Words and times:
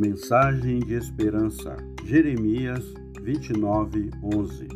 Mensagem 0.00 0.78
de 0.78 0.94
esperança. 0.94 1.76
Jeremias 2.06 2.94
29, 3.20 4.08
11. 4.34 4.66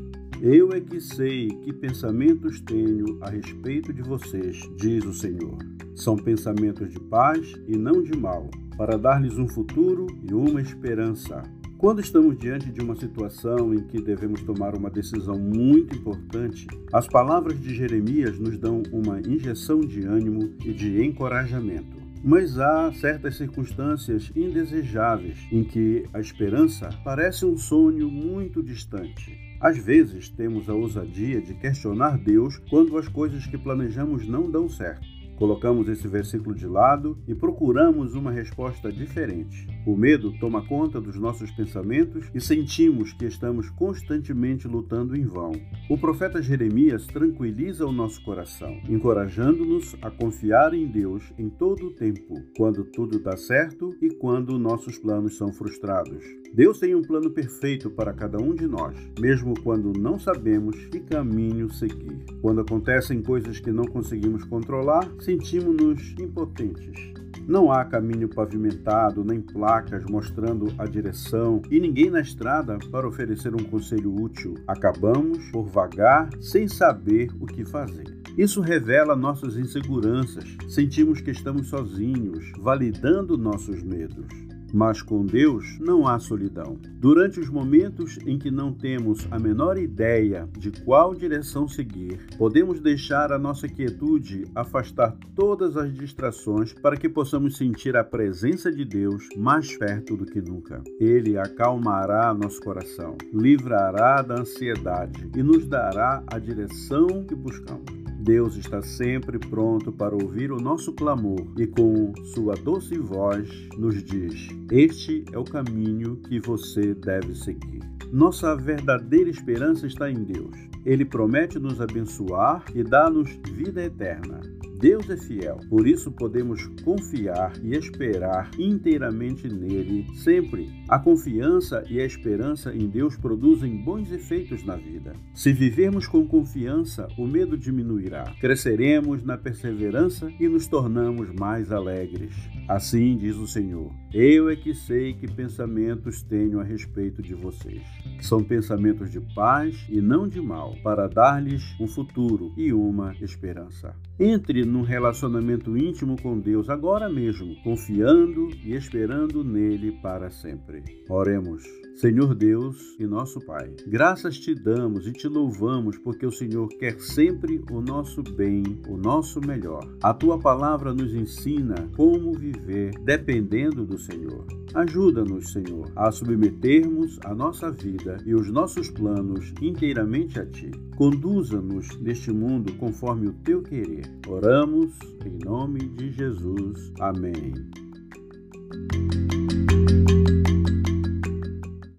Eu 0.42 0.70
é 0.74 0.80
que 0.82 1.00
sei 1.00 1.48
que 1.48 1.72
pensamentos 1.72 2.60
tenho 2.60 3.16
a 3.22 3.30
respeito 3.30 3.90
de 3.90 4.02
vocês, 4.02 4.60
diz 4.76 5.02
o 5.06 5.14
Senhor. 5.14 5.56
São 5.94 6.14
pensamentos 6.14 6.92
de 6.92 7.00
paz 7.00 7.58
e 7.66 7.74
não 7.74 8.02
de 8.02 8.14
mal, 8.14 8.50
para 8.76 8.98
dar-lhes 8.98 9.38
um 9.38 9.48
futuro 9.48 10.06
e 10.22 10.34
uma 10.34 10.60
esperança. 10.60 11.42
Quando 11.78 12.02
estamos 12.02 12.36
diante 12.36 12.70
de 12.70 12.82
uma 12.82 12.94
situação 12.94 13.72
em 13.72 13.82
que 13.82 14.02
devemos 14.02 14.42
tomar 14.42 14.76
uma 14.76 14.90
decisão 14.90 15.38
muito 15.38 15.96
importante, 15.96 16.66
as 16.92 17.08
palavras 17.08 17.58
de 17.58 17.74
Jeremias 17.74 18.38
nos 18.38 18.58
dão 18.58 18.82
uma 18.92 19.20
injeção 19.20 19.80
de 19.80 20.04
ânimo 20.04 20.52
e 20.62 20.74
de 20.74 21.02
encorajamento. 21.02 22.03
Mas 22.26 22.58
há 22.58 22.90
certas 22.90 23.36
circunstâncias 23.36 24.32
indesejáveis 24.34 25.36
em 25.52 25.62
que 25.62 26.08
a 26.10 26.18
esperança 26.18 26.88
parece 27.04 27.44
um 27.44 27.54
sonho 27.54 28.10
muito 28.10 28.62
distante. 28.62 29.38
Às 29.60 29.76
vezes 29.76 30.30
temos 30.30 30.70
a 30.70 30.72
ousadia 30.72 31.42
de 31.42 31.52
questionar 31.52 32.16
Deus 32.16 32.56
quando 32.70 32.96
as 32.96 33.08
coisas 33.08 33.44
que 33.44 33.58
planejamos 33.58 34.26
não 34.26 34.50
dão 34.50 34.70
certo. 34.70 35.06
Colocamos 35.36 35.88
esse 35.88 36.06
versículo 36.06 36.54
de 36.54 36.66
lado 36.66 37.18
e 37.26 37.34
procuramos 37.34 38.14
uma 38.14 38.30
resposta 38.30 38.92
diferente. 38.92 39.66
O 39.86 39.96
medo 39.96 40.32
toma 40.38 40.66
conta 40.66 41.00
dos 41.00 41.16
nossos 41.16 41.50
pensamentos 41.50 42.30
e 42.34 42.40
sentimos 42.40 43.12
que 43.12 43.24
estamos 43.24 43.68
constantemente 43.70 44.68
lutando 44.68 45.16
em 45.16 45.24
vão. 45.24 45.52
O 45.90 45.98
profeta 45.98 46.40
Jeremias 46.40 47.06
tranquiliza 47.06 47.86
o 47.86 47.92
nosso 47.92 48.22
coração, 48.24 48.80
encorajando-nos 48.88 49.96
a 50.00 50.10
confiar 50.10 50.72
em 50.72 50.86
Deus 50.86 51.32
em 51.36 51.48
todo 51.48 51.86
o 51.86 51.90
tempo, 51.90 52.40
quando 52.56 52.84
tudo 52.84 53.18
dá 53.18 53.36
certo 53.36 53.94
e 54.00 54.10
quando 54.10 54.58
nossos 54.58 54.98
planos 54.98 55.36
são 55.36 55.52
frustrados. 55.52 56.24
Deus 56.54 56.78
tem 56.78 56.94
um 56.94 57.02
plano 57.02 57.30
perfeito 57.30 57.90
para 57.90 58.12
cada 58.12 58.40
um 58.40 58.54
de 58.54 58.66
nós, 58.66 58.96
mesmo 59.18 59.54
quando 59.62 59.92
não 59.98 60.20
sabemos 60.20 60.76
que 60.86 61.00
caminho 61.00 61.68
seguir. 61.68 62.24
Quando 62.40 62.60
acontecem 62.60 63.20
coisas 63.20 63.58
que 63.58 63.72
não 63.72 63.84
conseguimos 63.84 64.44
controlar, 64.44 65.10
sentimos-nos 65.24 66.14
impotentes. 66.18 67.14
Não 67.46 67.70
há 67.70 67.84
caminho 67.84 68.28
pavimentado, 68.28 69.22
nem 69.22 69.40
placas 69.40 70.04
mostrando 70.04 70.72
a 70.78 70.86
direção 70.86 71.60
e 71.70 71.78
ninguém 71.78 72.10
na 72.10 72.20
estrada 72.20 72.78
para 72.90 73.06
oferecer 73.06 73.54
um 73.54 73.64
conselho 73.64 74.14
útil. 74.14 74.54
Acabamos 74.66 75.50
por 75.50 75.66
vagar 75.66 76.30
sem 76.40 76.66
saber 76.66 77.30
o 77.40 77.46
que 77.46 77.64
fazer. 77.64 78.16
Isso 78.36 78.60
revela 78.60 79.14
nossas 79.14 79.56
inseguranças. 79.56 80.56
Sentimos 80.68 81.20
que 81.20 81.30
estamos 81.30 81.68
sozinhos, 81.68 82.50
validando 82.58 83.36
nossos 83.36 83.82
medos. 83.82 84.43
Mas 84.74 85.00
com 85.00 85.24
Deus 85.24 85.78
não 85.78 86.08
há 86.08 86.18
solidão. 86.18 86.76
Durante 86.98 87.38
os 87.38 87.48
momentos 87.48 88.18
em 88.26 88.36
que 88.36 88.50
não 88.50 88.72
temos 88.72 89.24
a 89.30 89.38
menor 89.38 89.78
ideia 89.78 90.48
de 90.58 90.72
qual 90.82 91.14
direção 91.14 91.68
seguir, 91.68 92.18
podemos 92.36 92.80
deixar 92.80 93.30
a 93.30 93.38
nossa 93.38 93.68
quietude 93.68 94.44
afastar 94.52 95.16
todas 95.36 95.76
as 95.76 95.94
distrações 95.94 96.72
para 96.72 96.96
que 96.96 97.08
possamos 97.08 97.56
sentir 97.56 97.96
a 97.96 98.02
presença 98.02 98.72
de 98.72 98.84
Deus 98.84 99.28
mais 99.36 99.76
perto 99.76 100.16
do 100.16 100.26
que 100.26 100.40
nunca. 100.40 100.82
Ele 100.98 101.38
acalmará 101.38 102.34
nosso 102.34 102.60
coração, 102.60 103.16
livrará 103.32 104.22
da 104.22 104.40
ansiedade 104.40 105.30
e 105.36 105.42
nos 105.42 105.68
dará 105.68 106.20
a 106.26 106.36
direção 106.40 107.24
que 107.24 107.34
buscamos. 107.36 108.03
Deus 108.24 108.56
está 108.56 108.80
sempre 108.80 109.38
pronto 109.38 109.92
para 109.92 110.14
ouvir 110.14 110.50
o 110.50 110.56
nosso 110.56 110.94
clamor 110.94 111.46
e, 111.58 111.66
com 111.66 112.10
sua 112.34 112.54
doce 112.54 112.96
voz, 112.96 113.50
nos 113.76 114.02
diz: 114.02 114.48
Este 114.72 115.26
é 115.30 115.36
o 115.36 115.44
caminho 115.44 116.16
que 116.26 116.40
você 116.40 116.94
deve 116.94 117.34
seguir. 117.34 117.82
Nossa 118.10 118.56
verdadeira 118.56 119.28
esperança 119.28 119.86
está 119.86 120.10
em 120.10 120.24
Deus. 120.24 120.56
Ele 120.86 121.04
promete 121.04 121.58
nos 121.58 121.82
abençoar 121.82 122.64
e 122.74 122.82
dar-nos 122.82 123.28
vida 123.52 123.82
eterna. 123.82 124.40
Deus 124.84 125.08
é 125.08 125.16
fiel, 125.16 125.60
por 125.70 125.88
isso 125.88 126.12
podemos 126.12 126.66
confiar 126.84 127.54
e 127.62 127.74
esperar 127.74 128.50
inteiramente 128.58 129.48
nele 129.48 130.06
sempre. 130.16 130.70
A 130.86 130.98
confiança 130.98 131.82
e 131.88 131.98
a 131.98 132.04
esperança 132.04 132.70
em 132.70 132.86
Deus 132.86 133.16
produzem 133.16 133.82
bons 133.82 134.12
efeitos 134.12 134.62
na 134.62 134.76
vida. 134.76 135.14
Se 135.32 135.54
vivermos 135.54 136.06
com 136.06 136.28
confiança, 136.28 137.08
o 137.16 137.26
medo 137.26 137.56
diminuirá. 137.56 138.24
Cresceremos 138.38 139.24
na 139.24 139.38
perseverança 139.38 140.30
e 140.38 140.46
nos 140.48 140.66
tornamos 140.66 141.32
mais 141.32 141.72
alegres. 141.72 142.34
Assim 142.68 143.16
diz 143.16 143.36
o 143.36 143.46
Senhor: 143.46 143.90
Eu 144.12 144.50
é 144.50 144.56
que 144.56 144.74
sei 144.74 145.14
que 145.14 145.26
pensamentos 145.26 146.20
tenho 146.22 146.60
a 146.60 146.62
respeito 146.62 147.22
de 147.22 147.34
vocês. 147.34 147.80
São 148.20 148.44
pensamentos 148.44 149.10
de 149.10 149.20
paz 149.34 149.86
e 149.88 150.02
não 150.02 150.28
de 150.28 150.42
mal, 150.42 150.74
para 150.82 151.08
dar-lhes 151.08 151.74
um 151.80 151.86
futuro 151.86 152.52
e 152.54 152.70
uma 152.70 153.14
esperança. 153.22 153.96
Entre 154.18 154.64
num 154.74 154.82
relacionamento 154.82 155.76
íntimo 155.76 156.20
com 156.20 156.36
Deus 156.36 156.68
agora 156.68 157.08
mesmo, 157.08 157.54
confiando 157.62 158.50
e 158.64 158.74
esperando 158.74 159.44
nele 159.44 159.92
para 160.02 160.30
sempre. 160.30 160.82
Oremos. 161.08 161.83
Senhor 161.94 162.34
Deus 162.34 162.96
e 162.98 163.06
nosso 163.06 163.40
Pai, 163.40 163.72
graças 163.86 164.38
te 164.38 164.52
damos 164.52 165.06
e 165.06 165.12
te 165.12 165.28
louvamos 165.28 165.96
porque 165.98 166.26
o 166.26 166.32
Senhor 166.32 166.68
quer 166.68 167.00
sempre 167.00 167.62
o 167.70 167.80
nosso 167.80 168.20
bem, 168.20 168.64
o 168.88 168.96
nosso 168.96 169.40
melhor. 169.40 169.88
A 170.02 170.12
tua 170.12 170.38
palavra 170.38 170.92
nos 170.92 171.14
ensina 171.14 171.88
como 171.96 172.32
viver 172.32 172.98
dependendo 173.00 173.86
do 173.86 173.96
Senhor. 173.96 174.44
Ajuda-nos, 174.74 175.52
Senhor, 175.52 175.88
a 175.94 176.10
submetermos 176.10 177.20
a 177.24 177.32
nossa 177.32 177.70
vida 177.70 178.18
e 178.26 178.34
os 178.34 178.50
nossos 178.50 178.90
planos 178.90 179.54
inteiramente 179.62 180.40
a 180.40 180.44
ti. 180.44 180.72
Conduza-nos 180.96 181.96
neste 182.00 182.32
mundo 182.32 182.72
conforme 182.74 183.28
o 183.28 183.32
teu 183.44 183.62
querer. 183.62 184.10
Oramos 184.26 184.92
em 185.24 185.38
nome 185.44 185.78
de 185.78 186.10
Jesus. 186.10 186.92
Amém. 186.98 187.54